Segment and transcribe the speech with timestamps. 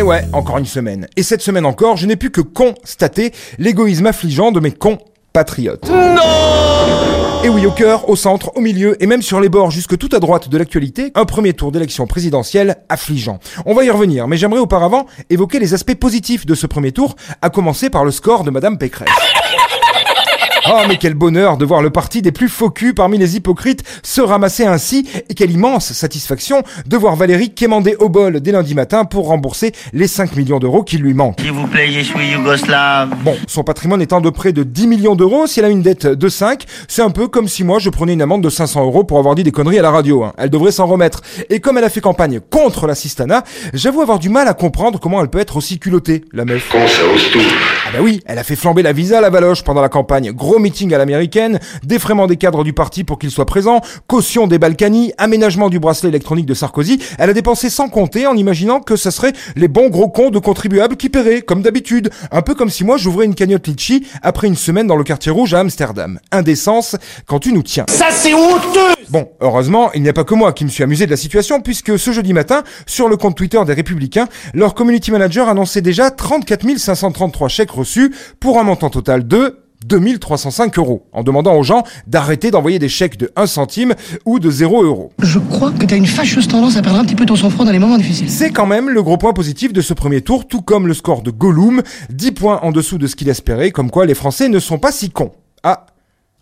[0.00, 1.08] Et ouais, encore une semaine.
[1.18, 4.96] Et cette semaine encore, je n'ai pu que constater l'égoïsme affligeant de mes cons
[5.34, 5.92] patriotes.
[7.44, 10.08] Et oui, au cœur, au centre, au milieu et même sur les bords jusque tout
[10.12, 13.40] à droite de l'actualité, un premier tour d'élection présidentielle affligeant.
[13.66, 17.14] On va y revenir, mais j'aimerais auparavant évoquer les aspects positifs de ce premier tour,
[17.42, 19.10] à commencer par le score de Madame Pécresse.
[20.68, 23.82] Oh, mais quel bonheur de voir le parti des plus faux culs parmi les hypocrites
[24.02, 28.74] se ramasser ainsi, et quelle immense satisfaction de voir Valérie quémander au bol dès lundi
[28.74, 31.40] matin pour rembourser les 5 millions d'euros qui lui manquent.
[31.40, 33.10] S'il vous plaît, je suis yougoslave.
[33.24, 36.06] Bon, son patrimoine étant de près de 10 millions d'euros, si elle a une dette
[36.06, 39.04] de 5, c'est un peu comme si moi je prenais une amende de 500 euros
[39.04, 40.24] pour avoir dit des conneries à la radio.
[40.24, 40.32] hein.
[40.36, 41.22] Elle devrait s'en remettre.
[41.48, 45.00] Et comme elle a fait campagne contre la Sistana, j'avoue avoir du mal à comprendre
[45.00, 46.68] comment elle peut être aussi culottée, la meuf.
[46.70, 47.38] Con, ça ose tout?
[47.86, 50.32] Ah bah oui, elle a fait flamber la visa à la Valoche pendant la campagne.
[50.32, 54.58] Gros meeting à l'américaine, défraiement des cadres du parti pour qu'ils soient présents, caution des
[54.58, 57.00] Balkany, aménagement du bracelet électronique de Sarkozy.
[57.18, 60.38] Elle a dépensé sans compter en imaginant que ça serait les bons gros cons de
[60.38, 62.10] contribuables qui paieraient, comme d'habitude.
[62.30, 65.30] Un peu comme si moi j'ouvrais une cagnotte litchi après une semaine dans le quartier
[65.32, 66.18] rouge à Amsterdam.
[66.32, 67.86] Indécence quand tu nous tiens.
[67.88, 71.04] Ça c'est honteux Bon, heureusement, il n'y a pas que moi qui me suis amusé
[71.04, 75.10] de la situation, puisque ce jeudi matin, sur le compte Twitter des Républicains, leur community
[75.10, 81.22] manager annonçait déjà 34 533 chèques reçus pour un montant total de 2305 euros, en
[81.22, 85.12] demandant aux gens d'arrêter d'envoyer des chèques de 1 centime ou de 0 euros.
[85.22, 87.72] Je crois que t'as une fâcheuse tendance à perdre un petit peu ton sang-froid dans
[87.72, 88.30] les moments difficiles.
[88.30, 91.22] C'est quand même le gros point positif de ce premier tour, tout comme le score
[91.22, 94.58] de Gollum, 10 points en dessous de ce qu'il espérait, comme quoi les Français ne
[94.58, 95.32] sont pas si cons.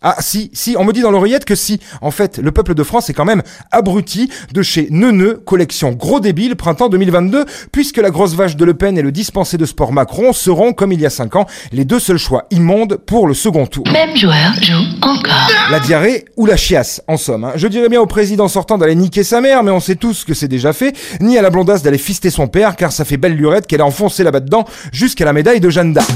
[0.01, 1.79] Ah, si, si, on me dit dans l'oreillette que si.
[2.01, 6.19] En fait, le peuple de France est quand même abruti de chez Neuneu, collection gros
[6.21, 9.91] débile, printemps 2022, puisque la grosse vache de Le Pen et le dispensé de sport
[9.91, 13.33] Macron seront, comme il y a 5 ans, les deux seuls choix immondes pour le
[13.33, 13.83] second tour.
[13.91, 15.49] Même joueur joue encore.
[15.69, 17.43] La diarrhée ou la chiasse, en somme.
[17.43, 17.51] hein.
[17.55, 20.33] Je dirais bien au président sortant d'aller niquer sa mère, mais on sait tous que
[20.33, 23.35] c'est déjà fait, ni à la blondasse d'aller fister son père, car ça fait belle
[23.35, 26.09] lurette qu'elle a enfoncé là-bas dedans jusqu'à la médaille de Jeanne d'Arc.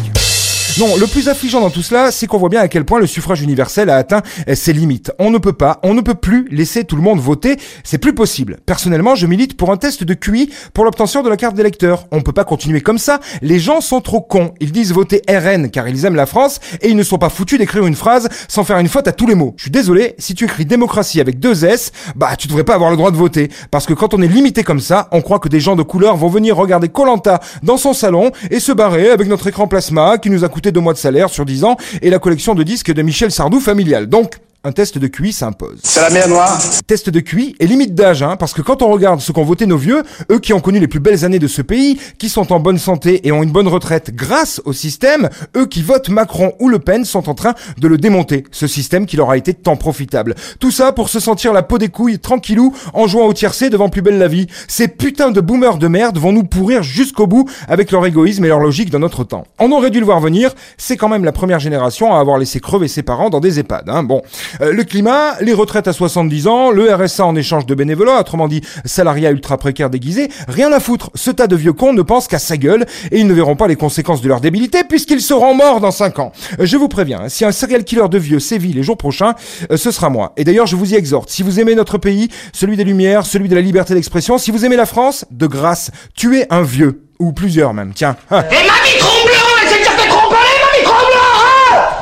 [0.79, 3.05] Non, le plus affligeant dans tout cela, c'est qu'on voit bien à quel point le
[3.05, 4.23] suffrage universel a atteint
[4.55, 5.11] ses limites.
[5.19, 8.15] On ne peut pas, on ne peut plus laisser tout le monde voter, c'est plus
[8.15, 8.57] possible.
[8.65, 12.07] Personnellement, je milite pour un test de QI pour l'obtention de la carte d'électeur.
[12.11, 14.55] On ne peut pas continuer comme ça, les gens sont trop cons.
[14.61, 17.59] Ils disent voter RN car ils aiment la France et ils ne sont pas foutus
[17.59, 19.53] d'écrire une phrase sans faire une faute à tous les mots.
[19.57, 22.89] Je suis désolé, si tu écris démocratie avec deux S, bah tu devrais pas avoir
[22.89, 25.49] le droit de voter parce que quand on est limité comme ça, on croit que
[25.49, 29.27] des gens de couleur vont venir regarder Colanta dans son salon et se barrer avec
[29.27, 32.09] notre écran plasma qui nous a coûté deux mois de salaire sur 10 ans et
[32.09, 34.07] la collection de disques de Michel Sardou familial.
[34.07, 34.35] Donc,
[34.65, 35.79] un test de QI s'impose.
[35.83, 36.57] C'est la mer noire.
[36.87, 39.65] Test de QI et limite d'âge, hein, parce que quand on regarde ce qu'ont voté
[39.65, 42.53] nos vieux, eux qui ont connu les plus belles années de ce pays, qui sont
[42.53, 46.53] en bonne santé et ont une bonne retraite grâce au système, eux qui votent Macron
[46.59, 49.53] ou Le Pen sont en train de le démonter, ce système qui leur a été
[49.53, 50.33] tant profitable.
[50.61, 53.89] Tout ça pour se sentir la peau des couilles tranquillou en jouant au tiercé devant
[53.89, 54.47] plus belle la vie.
[54.69, 58.47] Ces putains de boomers de merde vont nous pourrir jusqu'au bout avec leur égoïsme et
[58.47, 59.43] leur logique dans notre temps.
[59.59, 62.61] On aurait dû le voir venir, c'est quand même la première génération à avoir laissé
[62.61, 63.89] crever ses parents dans des EHPAD.
[63.89, 64.03] Hein.
[64.03, 64.21] Bon,
[64.59, 68.61] le climat, les retraites à 70 ans, le RSA en échange de bénévolat, autrement dit
[68.85, 71.09] salariat ultra précaire déguisé, rien à foutre.
[71.15, 73.67] Ce tas de vieux cons ne pensent qu'à sa gueule et ils ne verront pas
[73.67, 76.31] les conséquences de leur débilité puisqu'ils seront morts dans 5 ans.
[76.59, 79.35] Euh, Je vous préviens, hein, si un serial killer de vieux sévit les jours prochains,
[79.71, 80.33] euh, ce sera moi.
[80.37, 83.49] Et d'ailleurs, je vous y exhorte, si vous aimez notre pays, celui des Lumières, celui
[83.49, 87.03] de la liberté d'expression, si vous aimez la France, de grâce, tuez un vieux.
[87.19, 88.17] Ou plusieurs même, tiens.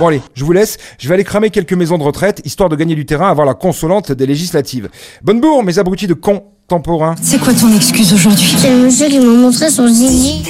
[0.01, 2.75] Bon allez, je vous laisse, je vais aller cramer quelques maisons de retraite, histoire de
[2.75, 4.89] gagner du terrain avant la consolante des législatives.
[5.21, 7.13] Bonne bourre, mes abrutis de contemporains.
[7.21, 8.55] C'est quoi ton excuse aujourd'hui?
[8.57, 10.41] C'est le monsieur qui m'a montré son zizi.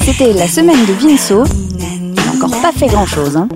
[0.00, 1.44] C'était la semaine de Vinceau.
[1.78, 3.36] Il n'a encore pas fait grand chose.
[3.36, 3.46] Hein.